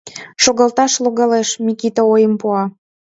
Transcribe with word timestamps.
—Шогалташ 0.43 0.93
логалеш,— 1.03 1.49
Микита 1.65 2.03
ойым 2.13 2.33
пуа. 2.39 2.63